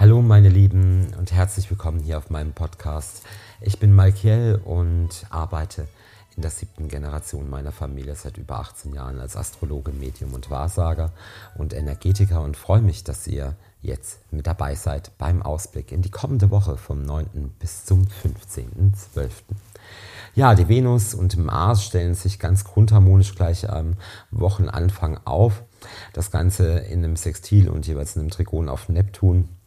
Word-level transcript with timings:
Hallo 0.00 0.22
meine 0.22 0.48
Lieben 0.48 1.12
und 1.18 1.30
herzlich 1.30 1.68
willkommen 1.68 2.00
hier 2.00 2.16
auf 2.16 2.30
meinem 2.30 2.54
Podcast. 2.54 3.22
Ich 3.60 3.78
bin 3.78 3.94
Malkiel 3.94 4.58
und 4.64 5.26
arbeite 5.28 5.88
in 6.34 6.40
der 6.40 6.50
siebten 6.50 6.88
Generation 6.88 7.50
meiner 7.50 7.70
Familie 7.70 8.14
seit 8.14 8.38
über 8.38 8.60
18 8.60 8.94
Jahren 8.94 9.20
als 9.20 9.36
Astrologe, 9.36 9.92
Medium 9.92 10.32
und 10.32 10.48
Wahrsager 10.48 11.12
und 11.54 11.74
Energetiker 11.74 12.40
und 12.40 12.56
freue 12.56 12.80
mich, 12.80 13.04
dass 13.04 13.26
ihr 13.26 13.56
jetzt 13.82 14.20
mit 14.32 14.46
dabei 14.46 14.74
seid 14.74 15.12
beim 15.18 15.42
Ausblick 15.42 15.92
in 15.92 16.00
die 16.00 16.10
kommende 16.10 16.50
Woche 16.50 16.78
vom 16.78 17.02
9. 17.02 17.52
bis 17.58 17.84
zum 17.84 18.04
15.12. 18.04 19.28
Ja, 20.34 20.54
die 20.54 20.68
Venus 20.68 21.12
und 21.12 21.36
Mars 21.36 21.84
stellen 21.84 22.14
sich 22.14 22.38
ganz 22.38 22.64
grundharmonisch 22.64 23.34
gleich 23.34 23.68
am 23.68 23.98
Wochenanfang 24.30 25.20
auf. 25.26 25.62
Das 26.14 26.30
Ganze 26.30 26.78
in 26.78 27.04
einem 27.04 27.16
Sextil 27.16 27.68
und 27.68 27.86
jeweils 27.86 28.16
in 28.16 28.22
einem 28.22 28.30
Trigon 28.30 28.70
auf 28.70 28.88
Neptun. 28.88 29.59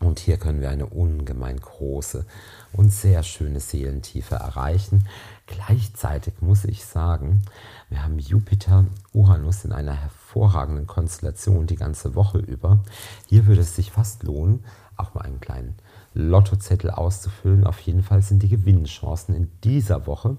Und 0.00 0.18
hier 0.18 0.38
können 0.38 0.62
wir 0.62 0.70
eine 0.70 0.86
ungemein 0.86 1.60
große 1.60 2.24
und 2.72 2.90
sehr 2.90 3.22
schöne 3.22 3.60
Seelentiefe 3.60 4.34
erreichen. 4.34 5.06
Gleichzeitig 5.46 6.40
muss 6.40 6.64
ich 6.64 6.84
sagen, 6.86 7.42
wir 7.90 8.02
haben 8.02 8.18
Jupiter, 8.18 8.86
Uranus 9.12 9.64
in 9.64 9.72
einer 9.72 9.94
hervorragenden 9.94 10.86
Konstellation 10.86 11.66
die 11.66 11.76
ganze 11.76 12.14
Woche 12.14 12.38
über. 12.38 12.80
Hier 13.26 13.46
würde 13.46 13.60
es 13.60 13.76
sich 13.76 13.92
fast 13.92 14.22
lohnen, 14.22 14.64
auch 14.96 15.12
mal 15.12 15.22
einen 15.22 15.40
kleinen 15.40 15.76
Lottozettel 16.14 16.90
auszufüllen. 16.90 17.66
Auf 17.66 17.80
jeden 17.80 18.02
Fall 18.02 18.22
sind 18.22 18.42
die 18.42 18.48
Gewinnchancen 18.48 19.34
in 19.34 19.50
dieser 19.62 20.06
Woche 20.06 20.38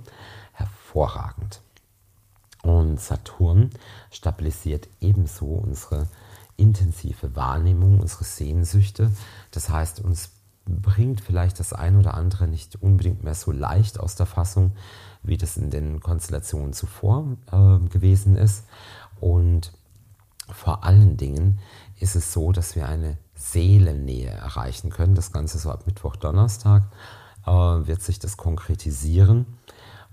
hervorragend. 0.53 1.61
Und 2.63 2.99
Saturn 2.99 3.69
stabilisiert 4.11 4.87
ebenso 5.01 5.45
unsere 5.45 6.07
intensive 6.57 7.35
Wahrnehmung, 7.35 7.99
unsere 7.99 8.23
Sehnsüchte. 8.23 9.11
Das 9.51 9.69
heißt, 9.69 10.01
uns 10.01 10.31
bringt 10.65 11.21
vielleicht 11.21 11.59
das 11.59 11.73
ein 11.73 11.97
oder 11.97 12.13
andere 12.13 12.47
nicht 12.47 12.81
unbedingt 12.81 13.23
mehr 13.23 13.35
so 13.35 13.51
leicht 13.51 13.99
aus 13.99 14.15
der 14.15 14.25
Fassung, 14.25 14.73
wie 15.23 15.37
das 15.37 15.57
in 15.57 15.69
den 15.69 15.99
Konstellationen 15.99 16.73
zuvor 16.73 17.37
äh, 17.51 17.79
gewesen 17.89 18.35
ist. 18.35 18.65
Und 19.19 19.73
vor 20.49 20.83
allen 20.83 21.17
Dingen 21.17 21.59
ist 21.99 22.15
es 22.15 22.33
so, 22.33 22.51
dass 22.51 22.75
wir 22.75 22.87
eine 22.87 23.17
Seelennähe 23.35 24.29
erreichen 24.29 24.89
können. 24.89 25.15
Das 25.15 25.31
Ganze 25.31 25.57
so 25.57 25.71
ab 25.71 25.87
Mittwoch, 25.87 26.15
Donnerstag 26.15 26.83
äh, 27.45 27.51
wird 27.51 28.01
sich 28.01 28.19
das 28.19 28.37
konkretisieren. 28.37 29.45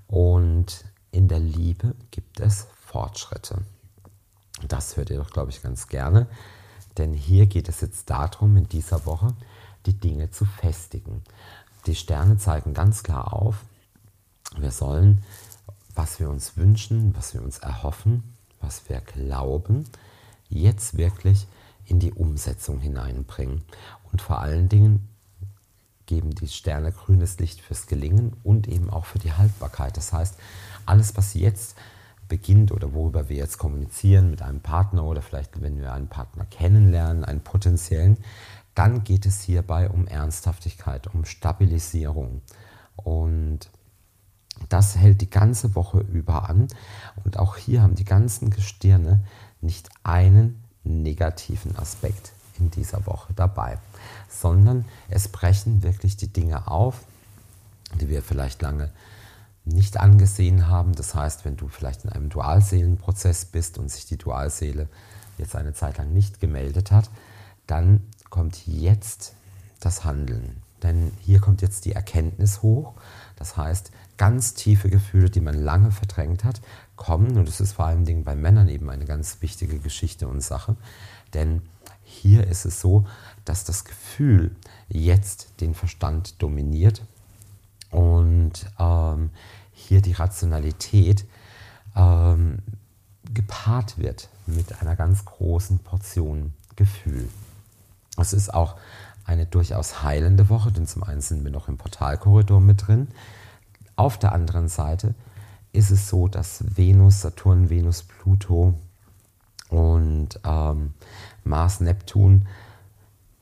Und 0.07 0.85
in 1.11 1.29
der 1.29 1.41
Liebe 1.41 1.95
gibt 2.11 2.41
es 2.41 2.69
Fortschritte. 2.87 3.63
Das 4.67 4.97
hört 4.97 5.11
ihr 5.11 5.19
doch, 5.19 5.31
glaube 5.31 5.51
ich, 5.51 5.63
ganz 5.63 5.89
gerne. 5.89 6.27
Denn 6.97 7.15
hier 7.15 7.47
geht 7.47 7.69
es 7.69 7.81
jetzt 7.81 8.11
darum, 8.11 8.57
in 8.57 8.69
dieser 8.69 9.07
Woche 9.07 9.35
die 9.87 9.95
Dinge 9.95 10.31
zu 10.31 10.45
festigen. 10.45 11.23
Die 11.87 11.95
Sterne 11.95 12.39
zeigen 12.39 12.75
ganz 12.75 13.03
klar 13.03 13.33
auf, 13.33 13.65
wir 14.57 14.73
sollen, 14.73 15.23
was 15.95 16.21
wir 16.21 16.29
uns 16.29 16.57
wünschen, 16.57 17.15
was 17.17 17.35
wir 17.35 17.43
uns 17.43 17.59
erhoffen, 17.59 18.23
was 18.61 18.89
wir 18.89 19.01
glauben, 19.01 19.85
jetzt 20.49 20.97
wirklich 20.97 21.47
in 21.87 22.01
die 22.01 22.13
Umsetzung 22.13 22.81
hineinbringen. 22.81 23.63
Und 24.11 24.23
vor 24.23 24.41
allen 24.41 24.69
Dingen 24.69 25.09
geben 26.07 26.35
die 26.35 26.49
Sterne 26.49 26.93
grünes 26.93 27.39
Licht 27.39 27.61
fürs 27.61 27.87
Gelingen 27.87 28.37
und 28.43 28.67
eben 28.67 28.91
auch 28.91 29.05
für 29.05 29.19
die 29.19 29.33
Haltbarkeit. 29.33 29.97
Das 29.97 30.13
heißt, 30.13 30.37
alles, 30.87 31.17
was 31.17 31.35
jetzt 31.35 31.77
beginnt 32.29 32.73
oder 32.73 32.93
worüber 32.93 33.29
wir 33.29 33.37
jetzt 33.37 33.59
kommunizieren 33.59 34.31
mit 34.31 34.43
einem 34.43 34.61
Partner 34.61 35.05
oder 35.05 35.23
vielleicht 35.23 35.61
wenn 35.61 35.81
wir 35.81 35.93
einen 35.93 36.09
Partner 36.09 36.45
kennenlernen, 36.45 37.25
einen 37.25 37.41
potenziellen, 37.41 38.19
dann 38.75 39.03
geht 39.05 39.27
es 39.27 39.43
hierbei 39.43 39.89
um 39.89 40.07
Ernsthaftigkeit, 40.07 41.09
um 41.09 41.25
Stabilisierung. 41.25 42.43
Und 42.97 43.71
das 44.69 44.97
hält 44.97 45.21
die 45.21 45.31
ganze 45.31 45.75
Woche 45.75 46.01
über 46.01 46.49
an. 46.49 46.69
Und 47.25 47.39
auch 47.39 47.57
hier 47.57 47.83
haben 47.83 47.95
die 47.95 48.05
ganzen 48.05 48.51
Gestirne 48.51 49.25
nicht 49.61 49.89
einen 50.05 50.63
negativen 50.85 51.77
Aspekt 51.77 52.33
in 52.59 52.71
dieser 52.71 53.07
Woche 53.07 53.33
dabei, 53.35 53.79
sondern 54.29 54.85
es 55.09 55.29
brechen 55.29 55.83
wirklich 55.83 56.17
die 56.17 56.33
Dinge 56.33 56.69
auf, 56.69 57.05
die 58.01 58.09
wir 58.09 58.23
vielleicht 58.23 58.63
lange 58.63 58.91
nicht 59.69 59.99
angesehen 59.99 60.69
haben. 60.69 60.93
Das 60.95 61.15
heißt, 61.15 61.45
wenn 61.45 61.57
du 61.57 61.69
vielleicht 61.69 62.05
in 62.05 62.11
einem 62.11 62.29
Dualseelenprozess 62.29 63.47
bist 63.47 63.79
und 63.79 63.91
sich 63.91 64.07
die 64.07 64.19
Dualseele 64.19 64.89
jetzt 65.39 65.55
eine 65.57 65.75
Zeit 65.75 65.99
lang 65.99 66.13
nicht 66.13 66.41
gemeldet 66.41 66.91
hat, 66.91 67.11
dann 67.67 68.01
kommt 68.31 68.67
jetzt 68.67 69.35
das 69.81 70.05
Handeln. 70.05 70.63
Denn 70.83 71.13
hier 71.21 71.41
kommt 71.41 71.63
jetzt 71.63 71.85
die 71.85 71.93
Erkenntnis 71.93 72.63
hoch. 72.63 72.95
Das 73.37 73.57
heißt, 73.57 73.91
ganz 74.17 74.55
tiefe 74.55 74.91
Gefühle, 74.91 75.31
die 75.31 75.41
man 75.41 75.55
lange 75.55 75.91
verdrängt 75.91 76.45
hat, 76.45 76.61
kommen. 76.97 77.37
Und 77.37 77.49
es 77.49 77.61
ist 77.61 77.73
vor 77.73 77.87
allen 77.87 78.05
Dingen 78.05 78.25
bei 78.25 78.37
Männern 78.37 78.69
eben 78.69 78.91
eine 78.91 79.05
ganz 79.05 79.41
wichtige 79.41 79.79
Geschichte 79.79 80.29
und 80.29 80.43
Sache. 80.43 80.77
Denn 81.35 81.63
hier 82.03 82.47
ist 82.47 82.65
es 82.65 82.81
so, 82.81 83.07
dass 83.45 83.65
das 83.65 83.85
Gefühl 83.85 84.55
jetzt 84.89 85.61
den 85.61 85.75
Verstand 85.75 86.41
dominiert 86.43 87.03
und 87.91 88.53
ähm, 88.79 89.31
hier 89.73 90.03
die 90.03 90.13
Rationalität 90.13 91.25
ähm, 91.97 92.59
gepaart 93.33 93.99
wird 93.99 94.29
mit 94.47 94.81
einer 94.81 94.97
ganz 94.97 95.25
großen 95.25 95.79
Portion 95.81 96.53
Gefühl. 96.77 97.29
Es 98.17 98.33
ist 98.33 98.55
auch 98.55 98.77
eine 99.25 99.47
durchaus 99.47 100.03
heilende 100.03 100.49
Woche, 100.49 100.73
denn 100.73 100.87
zum 100.87 101.03
einen 101.03 101.21
sind 101.21 101.45
wir 101.45 101.51
noch 101.51 101.69
im 101.69 101.77
Portalkorridor 101.77 102.61
mit 102.61 102.87
drin. 102.87 103.09
Auf 103.97 104.19
der 104.19 104.33
anderen 104.33 104.69
Seite 104.69 105.15
ist 105.73 105.91
es 105.91 106.09
so, 106.09 106.29
dass 106.29 106.65
Venus, 106.77 107.21
Saturn, 107.21 107.69
Venus, 107.69 108.05
Pluto 108.05 108.75
und 109.69 110.41
ähm, 110.45 110.95
Mars, 111.45 111.81
Neptun 111.81 112.47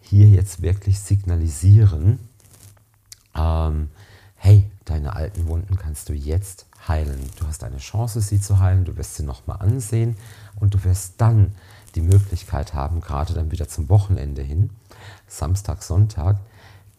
hier 0.01 0.29
jetzt 0.29 0.63
wirklich 0.63 0.99
signalisieren, 0.99 2.19
ähm, 3.35 3.91
hey, 4.47 4.63
deine 4.85 5.17
alten 5.17 5.49
Wunden 5.49 5.75
kannst 5.75 6.09
du 6.09 6.13
jetzt 6.13 6.67
heilen. 6.87 7.19
Du 7.37 7.49
hast 7.49 7.65
eine 7.65 7.79
Chance, 7.79 8.21
sie 8.21 8.41
zu 8.41 8.61
heilen, 8.61 8.85
du 8.85 8.97
wirst 8.97 9.17
sie 9.17 9.25
nochmal 9.25 9.57
ansehen 9.59 10.17
und 10.61 10.73
du 10.73 10.85
wirst 10.85 11.15
dann 11.17 11.57
die 11.97 12.01
Möglichkeit 12.01 12.73
haben, 12.73 13.01
gerade 13.01 13.35
dann 13.35 13.51
wieder 13.51 13.67
zum 13.67 13.89
Wochenende 13.89 14.43
hin, 14.43 14.71
Samstag, 15.27 15.83
Sonntag, 15.83 16.39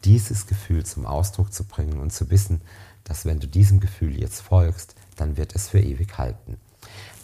dieses 0.03 0.45
Gefühl 0.47 0.85
zum 0.85 1.05
Ausdruck 1.05 1.53
zu 1.53 1.63
bringen 1.63 2.01
und 2.01 2.11
zu 2.11 2.29
wissen, 2.29 2.59
dass 3.05 3.23
wenn 3.23 3.39
du 3.39 3.47
diesem 3.47 3.79
Gefühl 3.79 4.19
jetzt 4.19 4.41
folgst, 4.41 4.95
dann 5.15 5.37
wird 5.37 5.55
es 5.55 5.69
für 5.69 5.79
ewig 5.79 6.17
halten. 6.17 6.57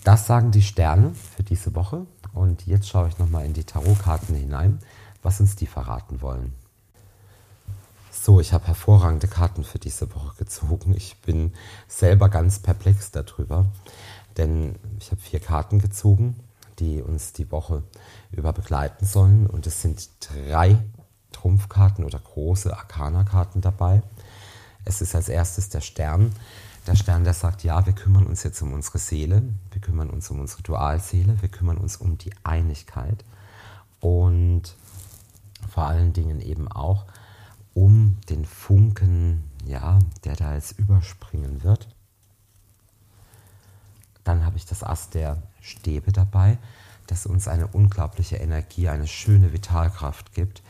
Das 0.05 0.25
sagen 0.25 0.51
die 0.51 0.61
Sterne 0.61 1.13
für 1.35 1.43
diese 1.43 1.75
Woche 1.75 2.05
und 2.31 2.65
jetzt 2.65 2.87
schaue 2.87 3.09
ich 3.09 3.19
nochmal 3.19 3.45
in 3.45 3.53
die 3.53 3.65
Tarotkarten 3.65 4.35
hinein, 4.35 4.79
was 5.21 5.41
uns 5.41 5.57
die 5.57 5.67
verraten 5.67 6.21
wollen. 6.21 6.53
So, 8.25 8.39
ich 8.39 8.53
habe 8.53 8.67
hervorragende 8.67 9.27
Karten 9.27 9.65
für 9.65 9.79
diese 9.79 10.15
Woche 10.15 10.37
gezogen. 10.37 10.93
Ich 10.95 11.17
bin 11.17 11.51
selber 11.89 12.29
ganz 12.29 12.59
perplex 12.59 13.11
darüber, 13.11 13.65
denn 14.37 14.79
ich 14.97 15.11
habe 15.11 15.19
vier 15.19 15.41
Karten 15.41 15.79
gezogen, 15.79 16.37
die 16.79 17.01
uns 17.01 17.33
die 17.33 17.51
Woche 17.51 17.83
über 18.31 18.53
begleiten 18.53 19.05
sollen. 19.05 19.45
Und 19.45 19.67
es 19.67 19.81
sind 19.81 20.07
drei 20.21 20.77
Trumpfkarten 21.33 22.05
oder 22.05 22.17
große 22.17 22.73
Arcana-Karten 22.73 23.59
dabei. 23.59 24.01
Es 24.85 25.01
ist 25.01 25.15
als 25.15 25.27
erstes 25.27 25.67
der 25.67 25.81
Stern. 25.81 26.31
Der 26.87 26.95
Stern, 26.95 27.25
der 27.25 27.33
sagt, 27.33 27.65
ja, 27.65 27.85
wir 27.85 27.91
kümmern 27.91 28.25
uns 28.25 28.43
jetzt 28.43 28.61
um 28.61 28.71
unsere 28.71 28.99
Seele, 28.99 29.43
wir 29.71 29.81
kümmern 29.81 30.09
uns 30.09 30.31
um 30.31 30.39
unsere 30.39 30.63
Dualseele, 30.63 31.41
wir 31.41 31.49
kümmern 31.49 31.77
uns 31.77 31.97
um 31.97 32.17
die 32.17 32.31
Einigkeit 32.45 33.25
und 33.99 34.77
vor 35.69 35.83
allen 35.83 36.13
Dingen 36.13 36.39
eben 36.39 36.69
auch 36.69 37.05
um 37.73 38.17
den 38.29 38.45
Funken, 38.45 39.43
ja, 39.65 39.99
der 40.23 40.35
da 40.35 40.53
jetzt 40.53 40.77
überspringen 40.79 41.63
wird. 41.63 41.87
Dann 44.23 44.45
habe 44.45 44.57
ich 44.57 44.65
das 44.65 44.83
Ass 44.83 45.09
der 45.09 45.41
Stäbe 45.61 46.11
dabei, 46.11 46.57
das 47.07 47.25
uns 47.25 47.47
eine 47.47 47.67
unglaubliche 47.67 48.37
Energie, 48.37 48.87
eine 48.87 49.07
schöne 49.07 49.51
Vitalkraft 49.51 50.33
gibt, 50.33 50.61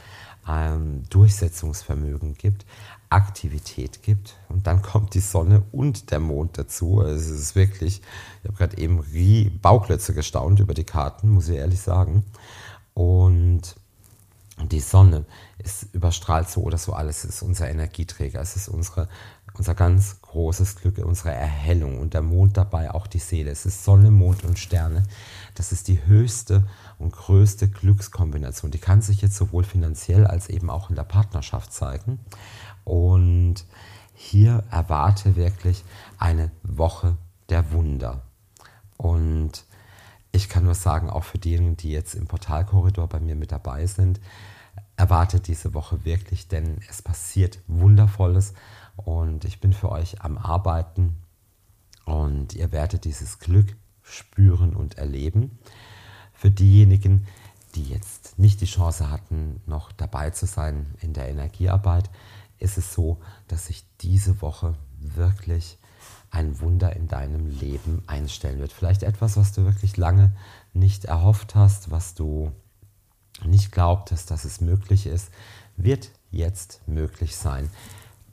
ähm, 0.47 1.03
Durchsetzungsvermögen 1.09 2.33
gibt, 2.35 2.65
Aktivität 3.09 4.01
gibt. 4.01 4.35
Und 4.49 4.65
dann 4.65 4.81
kommt 4.81 5.13
die 5.13 5.19
Sonne 5.19 5.63
und 5.71 6.09
der 6.11 6.19
Mond 6.19 6.57
dazu. 6.57 6.99
Also 6.99 7.33
es 7.33 7.39
ist 7.39 7.55
wirklich, 7.55 8.01
ich 8.41 8.49
habe 8.49 8.57
gerade 8.57 8.77
eben 8.77 9.59
Bauklötze 9.61 10.13
gestaunt 10.13 10.59
über 10.59 10.73
die 10.73 10.83
Karten, 10.83 11.29
muss 11.29 11.49
ich 11.49 11.57
ehrlich 11.57 11.81
sagen. 11.81 12.25
Und 12.95 13.75
die 14.61 14.79
Sonne 14.79 15.25
ist 15.57 15.93
überstrahlt 15.93 16.49
so 16.49 16.61
oder 16.61 16.77
so 16.77 16.93
alles. 16.93 17.23
Es 17.23 17.35
ist 17.35 17.41
unser 17.41 17.69
Energieträger, 17.69 18.39
es 18.39 18.55
ist 18.55 18.69
unsere 18.69 19.09
unser 19.55 19.75
ganz 19.75 20.19
großes 20.21 20.77
Glück, 20.77 20.97
unsere 20.97 21.31
Erhellung 21.31 21.99
und 21.99 22.13
der 22.13 22.21
Mond 22.21 22.57
dabei 22.57 22.91
auch 22.91 23.05
die 23.05 23.19
Seele. 23.19 23.51
Es 23.51 23.65
ist 23.65 23.83
Sonne, 23.83 24.09
Mond 24.09 24.43
und 24.43 24.57
Sterne. 24.57 25.03
Das 25.53 25.71
ist 25.71 25.87
die 25.87 26.05
höchste 26.05 26.67
und 26.97 27.13
größte 27.13 27.67
Glückskombination. 27.67 28.71
Die 28.71 28.79
kann 28.79 29.01
sich 29.01 29.21
jetzt 29.21 29.35
sowohl 29.35 29.63
finanziell 29.63 30.25
als 30.25 30.49
eben 30.49 30.69
auch 30.69 30.89
in 30.89 30.95
der 30.95 31.03
Partnerschaft 31.03 31.71
zeigen. 31.71 32.19
Und 32.83 33.65
hier 34.15 34.63
erwarte 34.71 35.35
wirklich 35.35 35.83
eine 36.17 36.49
Woche 36.63 37.17
der 37.49 37.71
Wunder. 37.71 38.23
Und 38.97 39.65
ich 40.33 40.49
kann 40.49 40.65
nur 40.65 40.73
sagen, 40.73 41.09
auch 41.09 41.23
für 41.23 41.37
diejenigen, 41.37 41.77
die 41.77 41.91
jetzt 41.91 42.15
im 42.15 42.27
Portalkorridor 42.27 43.07
bei 43.07 43.19
mir 43.19 43.35
mit 43.35 43.51
dabei 43.51 43.85
sind, 43.85 44.19
erwartet 44.97 45.47
diese 45.47 45.73
Woche 45.75 46.03
wirklich, 46.05 46.47
denn 46.47 46.79
es 46.89 47.03
passiert 47.03 47.59
Wundervolles 47.67 48.53
und 48.97 49.45
ich 49.45 49.61
bin 49.61 49.73
für 49.73 49.91
euch 49.91 50.21
am 50.21 50.39
Arbeiten 50.39 51.17
und 52.05 52.55
ihr 52.55 52.71
werdet 52.71 53.05
dieses 53.05 53.39
Glück 53.39 53.75
spüren 54.01 54.75
und 54.75 54.97
erleben. 54.97 55.59
Für 56.33 56.49
diejenigen, 56.49 57.27
die 57.75 57.85
jetzt 57.85 58.37
nicht 58.39 58.59
die 58.61 58.65
Chance 58.65 59.11
hatten, 59.11 59.61
noch 59.67 59.91
dabei 59.91 60.31
zu 60.31 60.47
sein 60.47 60.95
in 60.99 61.13
der 61.13 61.29
Energiearbeit, 61.29 62.09
ist 62.57 62.79
es 62.79 62.93
so, 62.93 63.19
dass 63.47 63.67
sich 63.67 63.85
diese 64.01 64.41
Woche 64.41 64.75
wirklich 65.15 65.77
ein 66.31 66.59
Wunder 66.59 66.95
in 66.95 67.07
deinem 67.07 67.47
Leben 67.47 68.03
einstellen 68.07 68.59
wird. 68.59 68.73
Vielleicht 68.73 69.03
etwas, 69.03 69.37
was 69.37 69.53
du 69.53 69.63
wirklich 69.63 69.97
lange 69.97 70.31
nicht 70.73 71.05
erhofft 71.05 71.55
hast, 71.55 71.91
was 71.91 72.15
du 72.15 72.51
nicht 73.45 73.71
glaubtest, 73.71 74.31
dass 74.31 74.45
es 74.45 74.61
möglich 74.61 75.05
ist, 75.05 75.29
wird 75.77 76.09
jetzt 76.31 76.81
möglich 76.87 77.35
sein. 77.35 77.69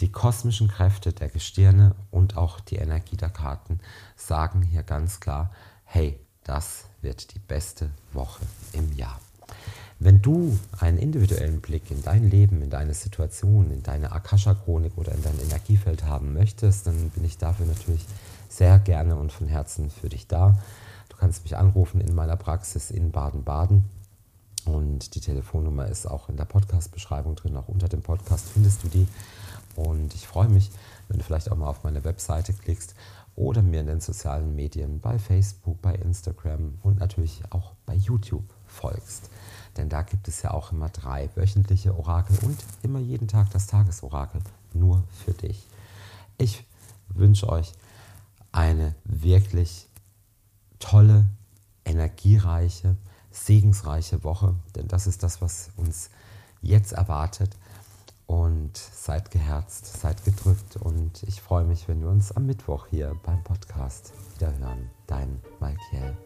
Die 0.01 0.11
kosmischen 0.11 0.69
Kräfte 0.69 1.13
der 1.13 1.29
Gestirne 1.29 1.95
und 2.11 2.37
auch 2.37 2.61
die 2.61 2.77
Energie 2.77 3.17
der 3.17 3.29
Karten 3.29 3.81
sagen 4.17 4.63
hier 4.63 4.83
ganz 4.83 5.21
klar, 5.21 5.51
hey, 5.85 6.19
das 6.45 6.87
wird 7.03 7.35
die 7.35 7.39
beste 7.39 7.91
Woche 8.13 8.43
im 8.73 8.97
Jahr. 8.97 9.21
Wenn 10.03 10.23
du 10.23 10.59
einen 10.79 10.97
individuellen 10.97 11.61
Blick 11.61 11.91
in 11.91 12.03
dein 12.03 12.31
Leben, 12.31 12.63
in 12.63 12.71
deine 12.71 12.95
Situation, 12.95 13.71
in 13.71 13.83
deine 13.83 14.13
Akasha-Chronik 14.13 14.97
oder 14.97 15.13
in 15.13 15.23
dein 15.23 15.39
Energiefeld 15.39 16.05
haben 16.05 16.33
möchtest, 16.33 16.87
dann 16.87 17.11
bin 17.11 17.23
ich 17.23 17.37
dafür 17.37 17.67
natürlich 17.67 18.07
sehr 18.49 18.79
gerne 18.79 19.17
und 19.17 19.31
von 19.31 19.47
Herzen 19.47 19.91
für 19.91 20.09
dich 20.09 20.27
da. 20.27 20.59
Du 21.11 21.19
kannst 21.19 21.45
mich 21.45 21.59
anrufen 21.59 22.01
in 22.01 22.15
meiner 22.15 22.37
Praxis 22.37 22.91
in 22.91 23.11
Baden-Baden 23.11 23.85
und 24.65 25.15
die 25.15 25.21
Telefonnummer 25.21 25.87
ist 25.87 26.07
auch 26.07 26.31
in 26.31 26.39
der 26.39 26.47
Podcast-Beschreibung 26.47 27.35
drin. 27.35 27.55
Auch 27.59 27.69
unter 27.69 27.89
dem 27.89 28.01
Podcast 28.01 28.49
findest 28.49 28.83
du 28.83 28.89
die. 28.89 29.07
Und 29.77 30.15
ich 30.15 30.27
freue 30.27 30.49
mich, 30.49 30.71
wenn 31.09 31.19
du 31.19 31.25
vielleicht 31.25 31.53
auch 31.53 31.57
mal 31.57 31.69
auf 31.69 31.85
meine 31.85 32.05
Webseite 32.05 32.55
klickst 32.55 32.95
oder 33.37 33.61
mir 33.61 33.81
in 33.81 33.87
den 33.87 34.01
sozialen 34.01 34.57
Medien 34.57 35.01
bei 35.01 35.19
Facebook, 35.19 35.83
bei 35.83 35.95
Instagram 35.95 36.79
und 36.83 37.01
natürlich 37.01 37.43
auch 37.51 37.73
bei 37.85 37.95
YouTube 37.97 38.45
folgst. 38.67 39.29
Denn 39.81 39.89
da 39.89 40.03
gibt 40.03 40.29
es 40.29 40.43
ja 40.43 40.51
auch 40.51 40.73
immer 40.73 40.91
drei 40.91 41.31
wöchentliche 41.37 41.99
Orakel 41.99 42.37
und 42.43 42.59
immer 42.83 42.99
jeden 42.99 43.29
Tag 43.29 43.49
das 43.49 43.67
Tagesorakel 43.67 44.43
nur 44.75 45.03
für 45.25 45.33
dich. 45.33 45.67
Ich 46.37 46.67
wünsche 47.09 47.49
euch 47.49 47.73
eine 48.53 48.95
wirklich 49.05 49.89
tolle, 50.81 51.25
energiereiche, 51.87 52.97
segensreiche 53.31 54.23
Woche, 54.23 54.55
denn 54.77 54.87
das 54.87 55.07
ist 55.07 55.23
das, 55.23 55.41
was 55.41 55.71
uns 55.79 56.11
jetzt 56.61 56.93
erwartet. 56.93 57.57
Und 58.27 58.77
seid 58.77 59.31
geherzt, 59.31 60.01
seid 60.03 60.25
gedrückt 60.27 60.77
und 60.77 61.23
ich 61.23 61.41
freue 61.41 61.65
mich, 61.65 61.89
wenn 61.89 62.03
wir 62.03 62.11
uns 62.11 62.33
am 62.33 62.45
Mittwoch 62.45 62.87
hier 62.89 63.19
beim 63.25 63.43
Podcast 63.43 64.13
wieder 64.37 64.55
hören. 64.59 64.91
Dein 65.07 65.41
Malkiel. 65.59 66.17